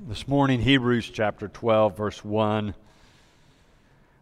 [0.00, 2.74] This morning, Hebrews chapter 12, verse 1.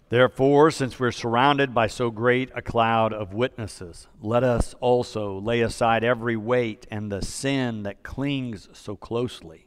[0.08, 5.60] Therefore, since we're surrounded by so great a cloud of witnesses, let us also lay
[5.60, 9.66] aside every weight and the sin that clings so closely,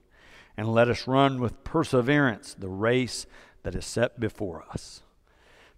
[0.58, 3.28] and let us run with perseverance the race
[3.62, 5.04] that is set before us.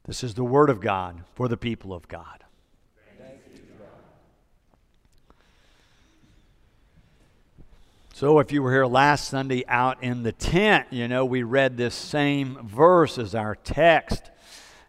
[0.05, 2.45] This is the word of God for the people of God.
[8.21, 11.75] So, if you were here last Sunday out in the tent, you know, we read
[11.75, 14.29] this same verse as our text.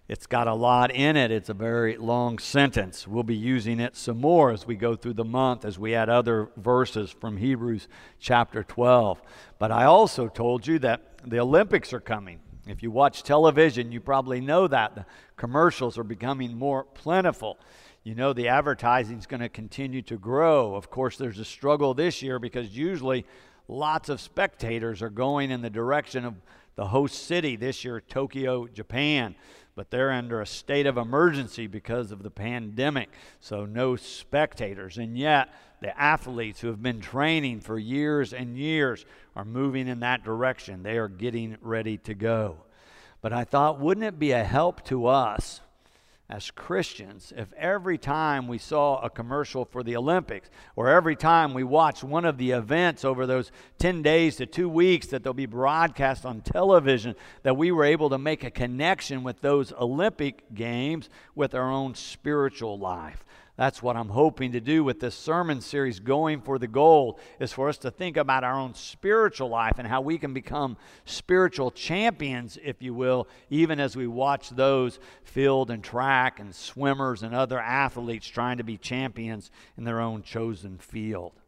[0.06, 1.30] It's got a lot in it.
[1.30, 3.08] It's a very long sentence.
[3.08, 6.10] We'll be using it some more as we go through the month, as we add
[6.10, 7.88] other verses from Hebrews
[8.20, 9.22] chapter 12.
[9.58, 12.38] But I also told you that the Olympics are coming.
[12.66, 14.94] If you watch television, you probably know that.
[14.94, 15.06] The
[15.38, 17.58] commercials are becoming more plentiful
[18.04, 20.74] you know the advertising is going to continue to grow.
[20.74, 23.24] Of course, there's a struggle this year because usually
[23.68, 26.34] lots of spectators are going in the direction of
[26.74, 29.34] the host city this year, Tokyo, Japan.
[29.74, 33.08] But they're under a state of emergency because of the pandemic,
[33.40, 34.98] so no spectators.
[34.98, 35.48] And yet,
[35.80, 40.82] the athletes who have been training for years and years are moving in that direction.
[40.82, 42.58] They are getting ready to go.
[43.22, 45.60] But I thought, wouldn't it be a help to us
[46.28, 51.52] as Christians if every time we saw a commercial for the Olympics or every time
[51.52, 55.34] we watched one of the events over those 10 days to two weeks that they'll
[55.34, 60.54] be broadcast on television, that we were able to make a connection with those Olympic
[60.54, 63.24] games with our own spiritual life.
[63.56, 67.52] That's what I'm hoping to do with this sermon series, Going for the Gold, is
[67.52, 71.70] for us to think about our own spiritual life and how we can become spiritual
[71.70, 77.34] champions, if you will, even as we watch those field and track and swimmers and
[77.34, 81.41] other athletes trying to be champions in their own chosen field.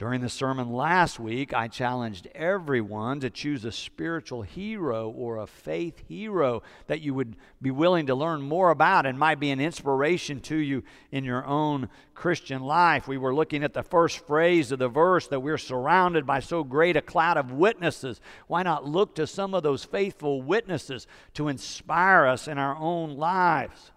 [0.00, 5.46] During the sermon last week, I challenged everyone to choose a spiritual hero or a
[5.46, 9.60] faith hero that you would be willing to learn more about and might be an
[9.60, 13.08] inspiration to you in your own Christian life.
[13.08, 16.64] We were looking at the first phrase of the verse that we're surrounded by so
[16.64, 18.22] great a cloud of witnesses.
[18.46, 23.18] Why not look to some of those faithful witnesses to inspire us in our own
[23.18, 23.90] lives?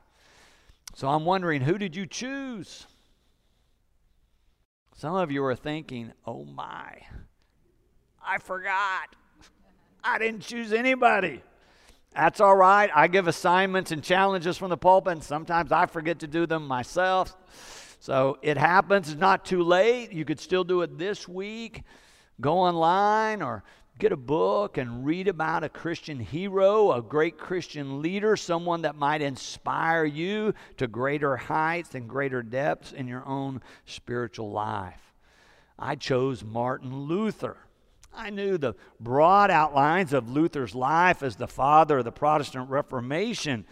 [0.95, 2.87] So I'm wondering, who did you choose?
[5.03, 6.95] Some of you are thinking, oh my,
[8.25, 9.17] I forgot.
[10.01, 11.41] I didn't choose anybody.
[12.15, 12.89] That's all right.
[12.95, 16.65] I give assignments and challenges from the pulpit, and sometimes I forget to do them
[16.65, 17.35] myself.
[17.99, 19.11] So it happens.
[19.11, 20.13] It's not too late.
[20.13, 21.83] You could still do it this week.
[22.39, 23.65] Go online or
[23.99, 28.95] get a book and read about a Christian hero, a great Christian leader, someone that
[28.95, 35.13] might inspire you to greater heights and greater depths in your own spiritual life.
[35.77, 37.57] I chose Martin Luther.
[38.15, 43.65] I knew the broad outlines of Luther's life as the father of the Protestant Reformation,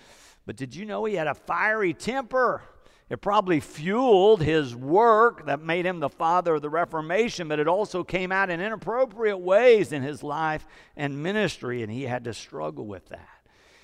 [0.46, 2.64] but did you know he had a fiery temper?
[3.12, 7.68] It probably fueled his work that made him the father of the Reformation, but it
[7.68, 12.34] also came out in inappropriate ways in his life and ministry, and he had to
[12.34, 13.28] struggle with that.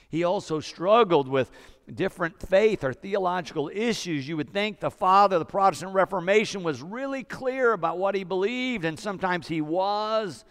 [0.07, 1.51] He also struggled with
[1.93, 4.29] different faith or theological issues.
[4.29, 8.23] You would think the father of the Protestant Reformation was really clear about what he
[8.23, 10.45] believed, and sometimes he was.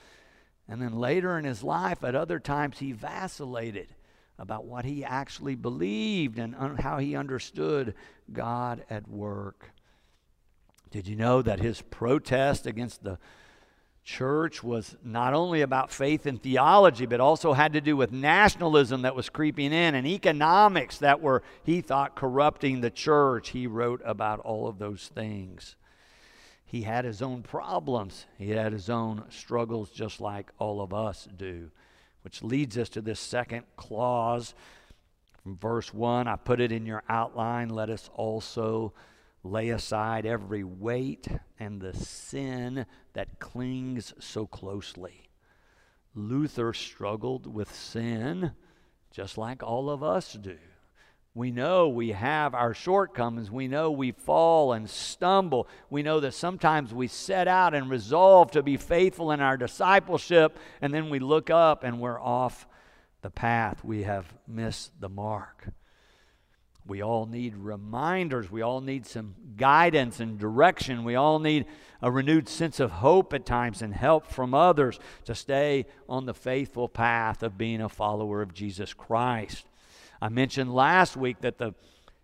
[0.69, 3.96] And then later in his life, at other times, he vacillated
[4.39, 7.95] about what he actually believed and un- how he understood
[8.33, 9.71] God at work.
[10.91, 13.19] Did you know that his protest against the
[14.05, 19.03] church was not only about faith and theology, but also had to do with nationalism
[19.03, 23.49] that was creeping in and economics that were, he thought, corrupting the church?
[23.49, 25.77] He wrote about all of those things.
[26.65, 31.29] He had his own problems, he had his own struggles, just like all of us
[31.37, 31.71] do
[32.27, 34.53] which leads us to this second clause
[35.45, 36.27] from verse 1.
[36.27, 37.69] I put it in your outline.
[37.69, 38.93] Let us also
[39.45, 41.29] lay aside every weight
[41.61, 45.29] and the sin that clings so closely.
[46.17, 48.51] Luther struggled with sin
[49.13, 50.59] just like all of us do.
[51.37, 53.51] We know we have our shortcomings.
[53.51, 55.69] We know we fall and stumble.
[55.91, 60.59] We know that sometimes we set out and resolve to be faithful in our discipleship,
[60.81, 62.67] and then we look up and we're off
[63.21, 63.85] the path.
[63.85, 65.69] We have missed the mark.
[66.87, 68.51] We all need reminders.
[68.51, 71.05] We all need some guidance and direction.
[71.05, 71.67] We all need
[72.01, 76.33] a renewed sense of hope at times and help from others to stay on the
[76.33, 79.67] faithful path of being a follower of Jesus Christ.
[80.21, 81.75] I mentioned last week that the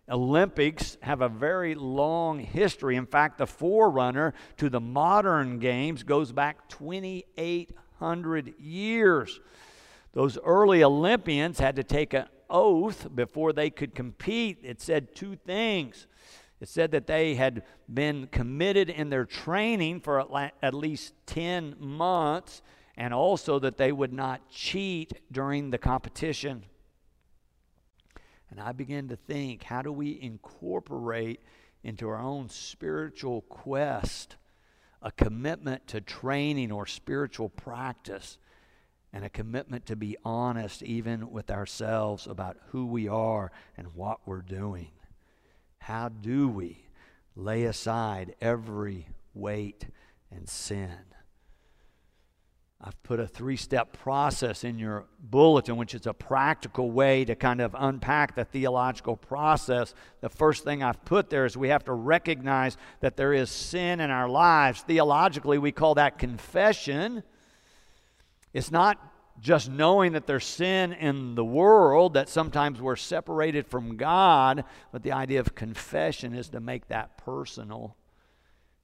[0.08, 2.96] Olympics have a very long history.
[2.96, 9.40] In fact, the forerunner to the modern games goes back 2,800 years.
[10.12, 14.58] Those early Olympians had to take an oath before they could compete.
[14.62, 16.06] It said two things.
[16.60, 17.62] It said that they had
[17.92, 20.20] been committed in their training for
[20.62, 22.62] at least 10 months,
[22.96, 26.64] and also that they would not cheat during the competition.
[28.52, 31.40] And I began to think how do we incorporate
[31.82, 34.36] into our own spiritual quest
[35.00, 38.36] a commitment to training or spiritual practice
[39.10, 44.20] and a commitment to be honest even with ourselves about who we are and what
[44.26, 44.90] we're doing.
[45.78, 46.84] How do we
[47.34, 49.86] lay aside every weight
[50.30, 50.90] and sin?
[52.84, 57.36] I've put a three step process in your bulletin, which is a practical way to
[57.36, 59.94] kind of unpack the theological process.
[60.20, 64.00] The first thing I've put there is we have to recognize that there is sin
[64.00, 64.80] in our lives.
[64.82, 67.22] Theologically, we call that confession.
[68.52, 68.98] It's not
[69.40, 75.04] just knowing that there's sin in the world, that sometimes we're separated from God, but
[75.04, 77.96] the idea of confession is to make that personal,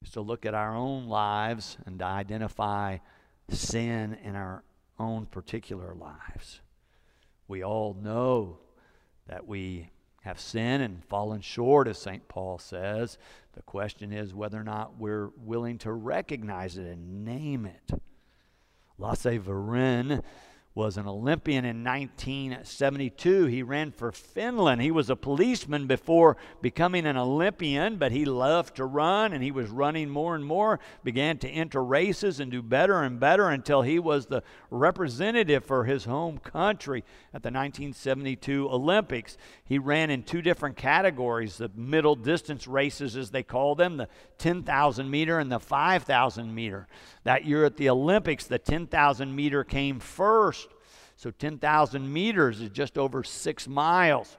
[0.03, 2.99] is to look at our own lives and to identify
[3.50, 4.62] sin in our
[4.99, 6.61] own particular lives.
[7.47, 8.59] We all know
[9.27, 9.91] that we
[10.23, 12.29] have sinned and fallen short, as St.
[12.29, 13.19] Paul says.
[13.55, 18.00] The question is whether or not we're willing to recognize it and name it.
[18.99, 20.23] Lasse Viren
[20.79, 23.47] was an Olympian in 1972.
[23.47, 24.81] He ran for Finland.
[24.81, 29.51] He was a policeman before becoming an Olympian, but he loved to run and he
[29.51, 33.83] was running more and more, began to enter races and do better and better until
[33.83, 37.01] he was the representative for his home country
[37.35, 39.37] at the 1972 Olympics.
[39.65, 44.09] He ran in two different categories the middle distance races, as they call them, the
[44.39, 46.87] 10,000 meter and the 5,000 meter.
[47.25, 50.68] That year at the Olympics, the 10,000 meter came first.
[51.19, 54.38] So 10,000 meters is just over six miles.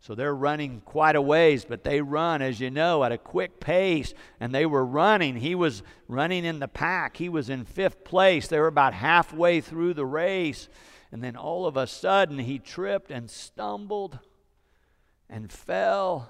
[0.00, 3.60] So they're running quite a ways, but they run, as you know, at a quick
[3.60, 4.12] pace.
[4.40, 5.36] And they were running.
[5.36, 7.16] He was running in the pack.
[7.16, 8.48] He was in fifth place.
[8.48, 10.68] They were about halfway through the race.
[11.12, 14.18] And then all of a sudden, he tripped and stumbled
[15.30, 16.28] and fell.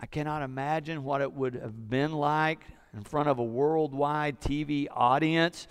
[0.00, 2.64] I cannot imagine what it would have been like
[2.94, 5.68] in front of a worldwide TV audience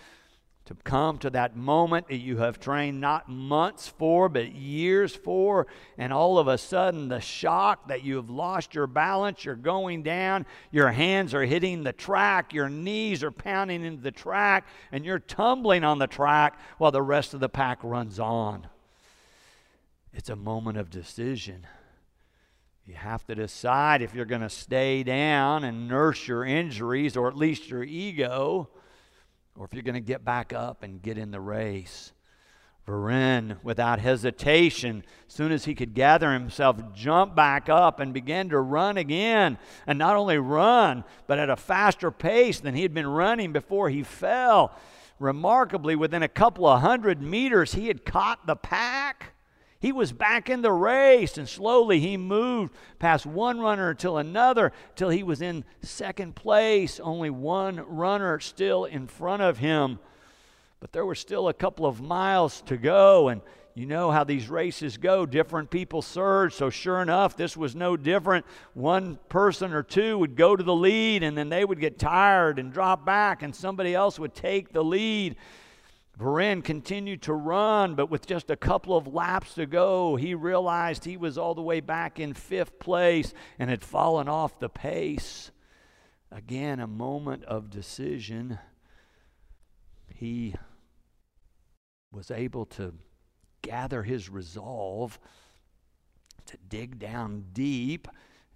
[0.67, 5.65] to come to that moment that you have trained not months for, but years for,
[5.97, 10.03] and all of a sudden the shock that you have lost your balance, you're going
[10.03, 15.05] down, your hands are hitting the track, your knees are pounding into the track, and
[15.05, 18.67] you're tumbling on the track while the rest of the pack runs on.
[20.13, 21.65] It's a moment of decision.
[22.85, 27.29] You have to decide if you're going to stay down and nurse your injuries or
[27.29, 28.69] at least your ego
[29.57, 32.13] or if you're going to get back up and get in the race.
[32.87, 38.47] Viren, without hesitation, as soon as he could gather himself, jumped back up and began
[38.49, 39.57] to run again.
[39.85, 43.89] And not only run, but at a faster pace than he had been running before
[43.89, 44.73] he fell.
[45.19, 49.33] Remarkably, within a couple of hundred meters, he had caught the pack.
[49.79, 54.71] He was back in the race, and slowly he moved past one runner till another
[54.95, 59.99] till he was in second place, only one runner still in front of him.
[60.79, 63.41] But there were still a couple of miles to go, and
[63.75, 65.27] you know how these races go.
[65.27, 66.53] Different people surge.
[66.53, 68.45] So, sure enough, this was no different.
[68.73, 72.57] One person or two would go to the lead, and then they would get tired
[72.57, 75.35] and drop back, and somebody else would take the lead.
[76.17, 81.05] Viren continued to run, but with just a couple of laps to go, he realized
[81.05, 85.51] he was all the way back in fifth place and had fallen off the pace.
[86.31, 88.57] Again, a moment of decision.
[90.07, 90.55] He
[92.11, 92.95] was able to
[93.61, 95.19] gather his resolve
[96.47, 98.07] to dig down deep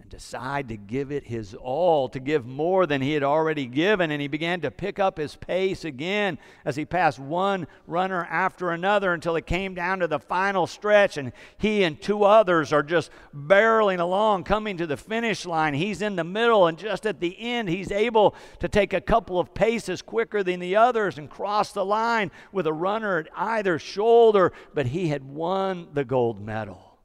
[0.01, 4.09] and decide to give it his all, to give more than he had already given.
[4.09, 8.71] And he began to pick up his pace again as he passed one runner after
[8.71, 11.17] another until it came down to the final stretch.
[11.17, 15.75] And he and two others are just barreling along, coming to the finish line.
[15.75, 19.39] He's in the middle, and just at the end, he's able to take a couple
[19.39, 23.77] of paces quicker than the others and cross the line with a runner at either
[23.77, 24.51] shoulder.
[24.73, 26.97] But he had won the gold medal,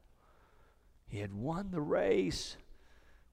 [1.08, 2.56] he had won the race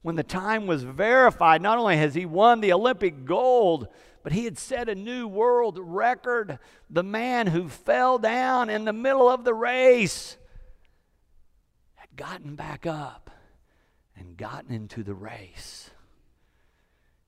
[0.04, 3.88] when the time was verified, not only has he won the Olympic gold,
[4.22, 6.58] but he had set a new world record.
[6.90, 10.36] The man who fell down in the middle of the race
[11.94, 13.30] had gotten back up
[14.14, 15.88] and gotten into the race.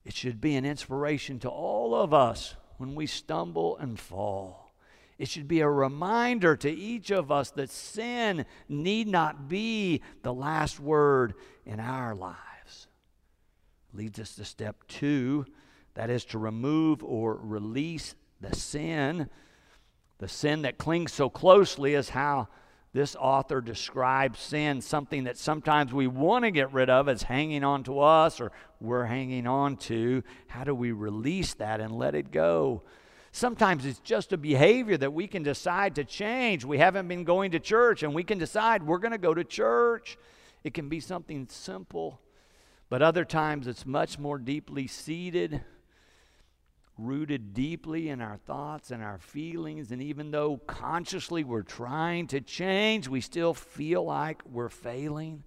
[0.05, 4.71] It should be an inspiration to all of us when we stumble and fall.
[5.17, 10.35] It should be a reminder to each of us that sin need not be the
[10.35, 11.33] last word
[11.65, 12.37] in our lives.
[13.97, 15.47] Leads us to step two
[15.95, 19.31] that is to remove or release the sin.
[20.19, 22.49] The sin that clings so closely is how
[22.93, 27.65] this author describes sin, something that sometimes we want to get rid of as hanging
[27.65, 30.23] on to us or we're hanging on to.
[30.49, 32.83] How do we release that and let it go?
[33.33, 36.67] Sometimes it's just a behavior that we can decide to change.
[36.67, 39.45] We haven't been going to church and we can decide we're going to go to
[39.45, 40.19] church.
[40.65, 42.21] It can be something simple,
[42.89, 45.63] but other times it's much more deeply seated,
[46.97, 49.91] rooted deeply in our thoughts and our feelings.
[49.91, 55.43] And even though consciously we're trying to change, we still feel like we're failing.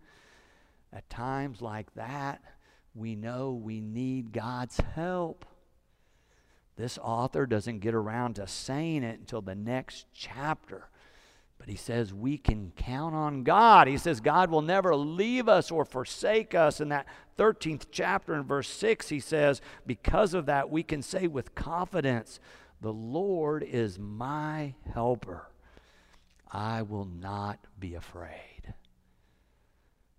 [0.91, 2.41] At times like that,
[2.93, 5.45] we know we need God's help.
[6.75, 10.89] This author doesn't get around to saying it until the next chapter.
[11.59, 13.87] But he says we can count on God.
[13.87, 16.79] He says God will never leave us or forsake us.
[16.79, 17.05] In that
[17.37, 22.39] 13th chapter in verse 6, he says, Because of that, we can say with confidence,
[22.81, 25.49] The Lord is my helper.
[26.51, 28.73] I will not be afraid.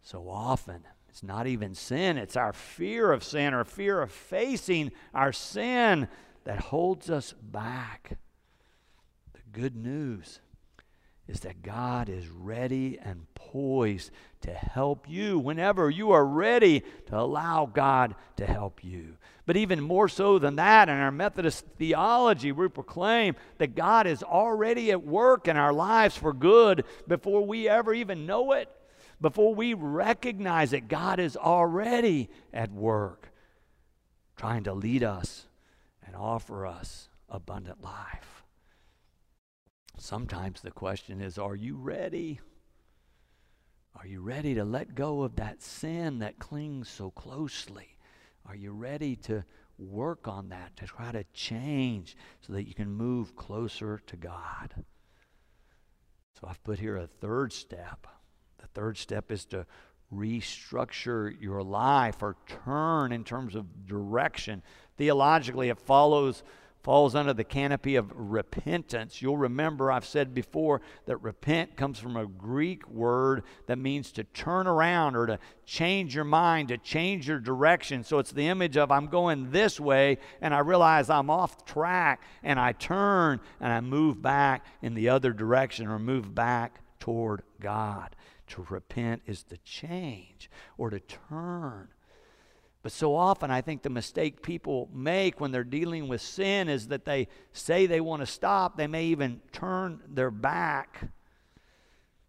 [0.03, 4.93] So often, it's not even sin, it's our fear of sin or fear of facing
[5.15, 6.09] our sin
[6.45, 8.19] that holds us back.
[9.33, 10.41] The good news
[11.31, 14.11] is that God is ready and poised
[14.41, 19.17] to help you whenever you are ready to allow God to help you.
[19.47, 24.25] But even more so than that, in our Methodist theology, we proclaim that God is
[24.25, 28.69] already at work in our lives for good before we ever even know it,
[29.21, 30.89] before we recognize it.
[30.89, 33.31] God is already at work
[34.37, 35.47] trying to lead us
[36.05, 38.40] and offer us abundant life.
[40.01, 42.41] Sometimes the question is Are you ready?
[43.95, 47.99] Are you ready to let go of that sin that clings so closely?
[48.47, 49.45] Are you ready to
[49.79, 54.73] work on that, to try to change so that you can move closer to God?
[56.41, 58.07] So I've put here a third step.
[58.59, 59.67] The third step is to
[60.11, 64.63] restructure your life or turn in terms of direction.
[64.97, 66.43] Theologically, it follows
[66.83, 69.21] falls under the canopy of repentance.
[69.21, 74.25] You'll remember I've said before that repent comes from a Greek word that means to
[74.25, 78.03] turn around or to change your mind, to change your direction.
[78.03, 82.23] So it's the image of I'm going this way and I realize I'm off track
[82.43, 87.43] and I turn and I move back in the other direction or move back toward
[87.61, 88.17] God.
[88.49, 91.89] To repent is to change or to turn.
[92.83, 96.89] But so often, I think the mistake people make when they're dealing with sin is
[96.89, 98.77] that they say they want to stop.
[98.77, 101.11] They may even turn their back.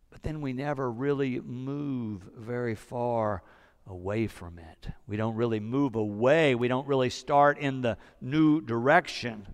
[0.09, 3.43] But then we never really move very far
[3.87, 4.89] away from it.
[5.07, 6.53] We don't really move away.
[6.53, 9.47] We don't really start in the new direction.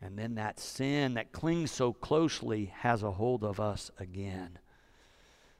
[0.00, 4.58] And then that sin that clings so closely has a hold of us again.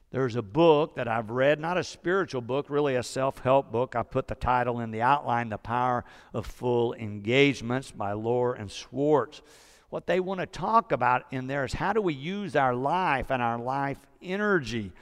[0.09, 3.95] There's a book that I've read, not a spiritual book, really a self help book.
[3.95, 8.71] I put the title in the outline The Power of Full Engagements by Loehr and
[8.71, 9.41] Schwartz.
[9.89, 13.31] What they want to talk about in there is how do we use our life
[13.31, 14.93] and our life energy.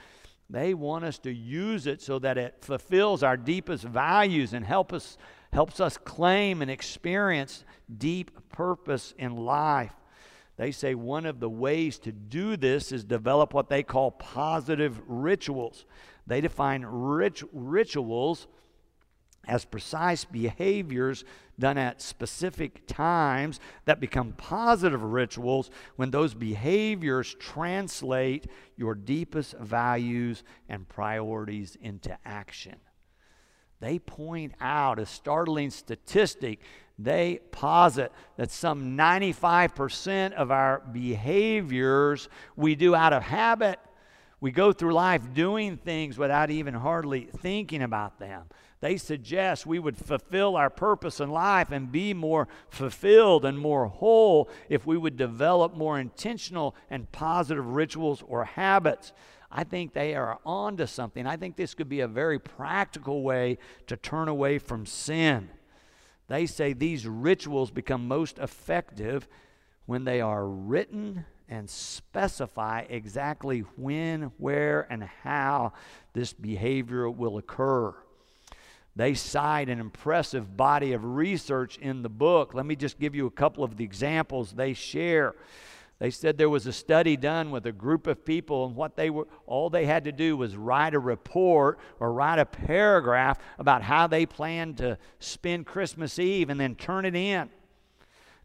[0.50, 4.92] They want us to use it so that it fulfills our deepest values and help
[4.92, 5.18] us,
[5.52, 7.64] helps us claim and experience
[7.98, 9.92] deep purpose in life.
[10.56, 15.00] They say one of the ways to do this is develop what they call positive
[15.06, 15.84] rituals.
[16.26, 18.46] They define rit- rituals
[19.46, 21.24] as precise behaviors
[21.58, 28.46] done at specific times that become positive rituals when those behaviors translate
[28.76, 32.76] your deepest values and priorities into action.
[33.80, 36.60] They point out a startling statistic
[36.98, 43.78] they posit that some 95% of our behaviors we do out of habit.
[44.40, 48.44] We go through life doing things without even hardly thinking about them.
[48.80, 53.86] They suggest we would fulfill our purpose in life and be more fulfilled and more
[53.86, 59.12] whole if we would develop more intentional and positive rituals or habits.
[59.50, 61.26] I think they are on to something.
[61.26, 65.48] I think this could be a very practical way to turn away from sin.
[66.28, 69.28] They say these rituals become most effective
[69.86, 75.72] when they are written and specify exactly when, where, and how
[76.12, 77.94] this behavior will occur.
[78.96, 82.54] They cite an impressive body of research in the book.
[82.54, 85.34] Let me just give you a couple of the examples they share.
[85.98, 89.08] They said there was a study done with a group of people, and what they
[89.08, 93.82] were all they had to do was write a report or write a paragraph about
[93.82, 97.48] how they planned to spend Christmas Eve and then turn it in.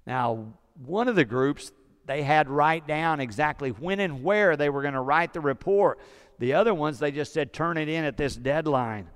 [0.07, 0.45] Now,
[0.85, 1.73] one of the groups
[2.05, 5.99] they had write down exactly when and where they were going to write the report.
[6.39, 9.09] The other ones they just said turn it in at this deadline.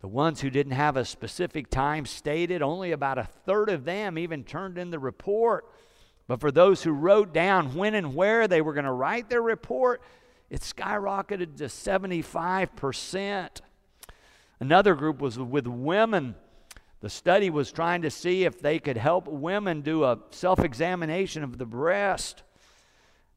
[0.00, 4.16] The ones who didn't have a specific time stated, only about a third of them
[4.16, 5.66] even turned in the report.
[6.30, 9.42] But for those who wrote down when and where they were going to write their
[9.42, 10.00] report,
[10.48, 13.60] it skyrocketed to 75%.
[14.60, 16.36] Another group was with women.
[17.00, 21.42] The study was trying to see if they could help women do a self examination
[21.42, 22.44] of the breast.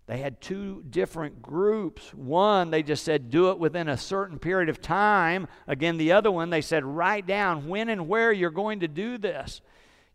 [0.05, 2.13] They had two different groups.
[2.13, 5.47] One, they just said, do it within a certain period of time.
[5.65, 9.17] Again, the other one, they said, write down when and where you're going to do
[9.17, 9.61] this.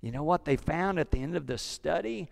[0.01, 2.31] You know what they found at the end of the study?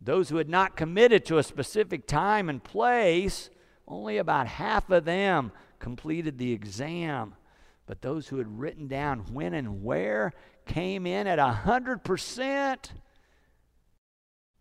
[0.00, 3.50] Those who had not committed to a specific time and place,
[3.86, 7.34] only about half of them completed the exam.
[7.86, 10.32] But those who had written down when and where
[10.66, 12.90] came in at 100%.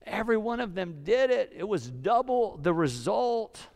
[0.06, 1.52] Every one of them did it.
[1.56, 3.68] It was double the result.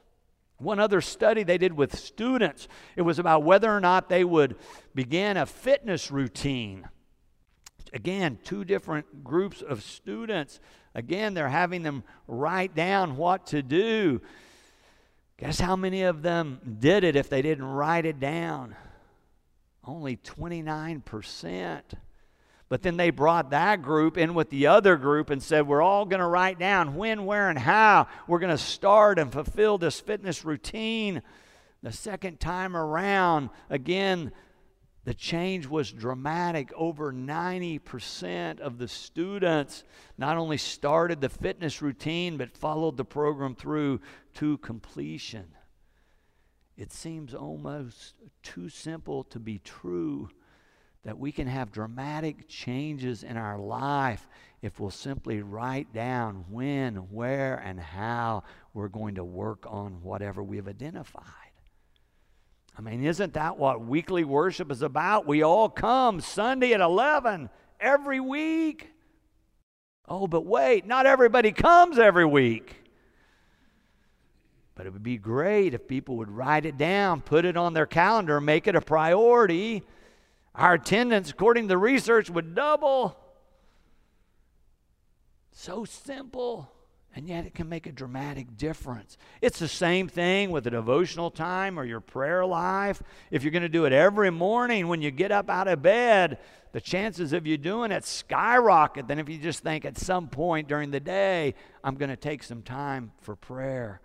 [0.57, 4.55] One other study they did with students, it was about whether or not they would
[4.95, 6.87] begin a fitness routine.
[7.93, 10.59] Again, two different groups of students.
[10.95, 14.21] Again, they're having them write down what to do.
[15.37, 18.75] Guess how many of them did it if they didn't write it down?
[19.83, 21.81] Only 29%.
[22.69, 26.05] But then they brought that group in with the other group and said, We're all
[26.05, 29.99] going to write down when, where, and how we're going to start and fulfill this
[29.99, 31.21] fitness routine.
[31.83, 34.31] The second time around, again,
[35.03, 36.71] the change was dramatic.
[36.75, 39.83] Over 90% of the students
[40.17, 44.01] not only started the fitness routine, but followed the program through
[44.35, 45.47] to completion.
[46.77, 50.29] It seems almost too simple to be true
[51.03, 54.27] that we can have dramatic changes in our life
[54.61, 58.43] if we'll simply write down when, where, and how
[58.75, 61.40] we're going to work on whatever we've identified.
[62.81, 65.27] I mean, isn't that what weekly worship is about?
[65.27, 68.89] We all come Sunday at 11 every week.
[70.07, 72.75] Oh, but wait, not everybody comes every week.
[74.73, 77.85] But it would be great if people would write it down, put it on their
[77.85, 79.83] calendar, make it a priority.
[80.55, 83.15] Our attendance, according to the research, would double.
[85.51, 86.71] So simple
[87.15, 89.17] and yet it can make a dramatic difference.
[89.41, 93.03] It's the same thing with a devotional time or your prayer life.
[93.31, 96.39] If you're going to do it every morning when you get up out of bed,
[96.71, 100.69] the chances of you doing it skyrocket than if you just think at some point
[100.69, 103.99] during the day, I'm going to take some time for prayer.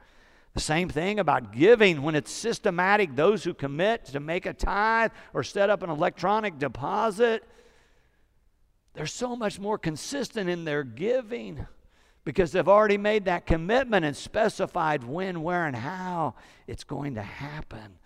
[0.54, 3.14] The same thing about giving when it's systematic.
[3.14, 7.44] Those who commit to make a tithe or set up an electronic deposit,
[8.94, 11.66] they're so much more consistent in their giving
[12.26, 16.34] because they've already made that commitment and specified when, where, and how
[16.66, 18.00] it's going to happen.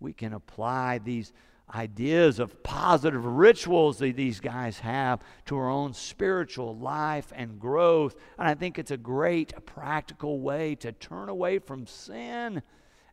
[0.00, 1.32] We can apply these
[1.72, 8.16] ideas of positive rituals that these guys have to our own spiritual life and growth.
[8.40, 12.62] And I think it's a great practical way to turn away from sin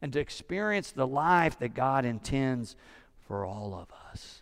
[0.01, 2.75] and to experience the life that God intends
[3.27, 4.41] for all of us.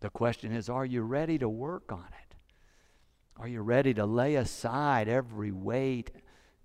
[0.00, 2.23] The question is are you ready to work on it?
[3.36, 6.10] Are you ready to lay aside every weight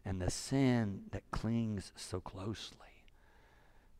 [0.05, 2.77] and the sin that clings so closely?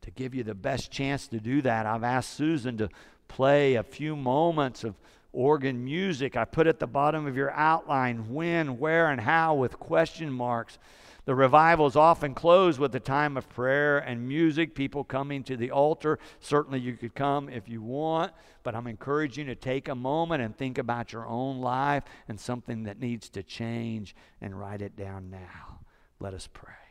[0.01, 2.89] To give you the best chance to do that, I've asked Susan to
[3.27, 4.95] play a few moments of
[5.32, 6.36] organ music.
[6.36, 10.80] I put at the bottom of your outline when, where, and how with question marks.
[11.26, 15.70] The revivals often close with a time of prayer and music, people coming to the
[15.70, 16.18] altar.
[16.39, 18.32] Certainly, you could come if you want,
[18.63, 22.39] but I'm encouraging you to take a moment and think about your own life and
[22.39, 25.82] something that needs to change and write it down now.
[26.20, 26.88] Let us pray.